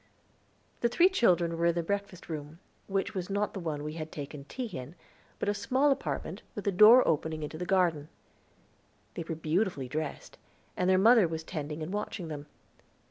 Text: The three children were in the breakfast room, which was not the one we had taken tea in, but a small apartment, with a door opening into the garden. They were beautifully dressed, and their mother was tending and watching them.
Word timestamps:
The 0.79 0.89
three 0.89 1.09
children 1.09 1.59
were 1.59 1.67
in 1.67 1.75
the 1.75 1.83
breakfast 1.83 2.27
room, 2.27 2.57
which 2.87 3.13
was 3.13 3.29
not 3.29 3.53
the 3.53 3.59
one 3.59 3.83
we 3.83 3.93
had 3.93 4.11
taken 4.11 4.45
tea 4.45 4.65
in, 4.75 4.95
but 5.37 5.47
a 5.47 5.53
small 5.53 5.91
apartment, 5.91 6.41
with 6.55 6.65
a 6.65 6.71
door 6.71 7.07
opening 7.07 7.43
into 7.43 7.59
the 7.59 7.67
garden. 7.69 8.09
They 9.13 9.21
were 9.21 9.35
beautifully 9.35 9.87
dressed, 9.87 10.39
and 10.75 10.89
their 10.89 10.97
mother 10.97 11.27
was 11.27 11.43
tending 11.43 11.83
and 11.83 11.93
watching 11.93 12.29
them. 12.29 12.47